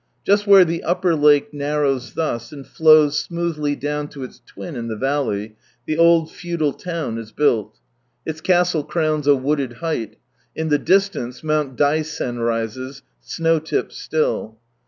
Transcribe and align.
Just 0.25 0.47
where 0.47 0.65
the 0.65 0.81
upper 0.81 1.15
lake 1.15 1.53
narrows 1.53 2.15
thus, 2.15 2.51
and 2.51 2.65
flows 2.65 3.19
smoothly 3.19 3.75
down 3.75 4.07
to 4.07 4.23
its 4.23 4.41
twin 4.47 4.75
in 4.75 4.87
the 4.87 4.95
valley, 4.95 5.55
the 5.85 5.95
old 5.95 6.31
feudal 6.31 6.73
town 6.73 7.19
is 7.19 7.31
built. 7.31 7.77
Its 8.25 8.41
castle 8.41 8.83
crowns 8.83 9.27
a 9.27 9.35
wooded 9.35 9.73
height; 9.73 10.15
in 10.55 10.69
the 10.69 10.79
distance 10.79 11.43
Mount 11.43 11.75
Daisen 11.75 12.39
rises, 12.39 13.03
snowtipped 13.21 13.91
still. 13.93 14.57